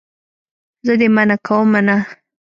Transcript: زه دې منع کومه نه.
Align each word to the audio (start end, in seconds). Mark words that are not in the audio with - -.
زه 0.85 0.93
دې 0.99 1.07
منع 1.15 1.37
کومه 1.47 1.81
نه. 1.87 1.97